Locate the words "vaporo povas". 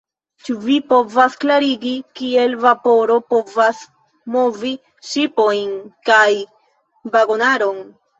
2.63-3.81